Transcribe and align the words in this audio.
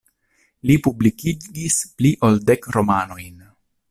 Li 0.69 0.77
publikigis 0.87 1.77
pli 1.99 2.13
ol 2.29 2.39
dek 2.51 2.67
romanojn. 2.77 3.45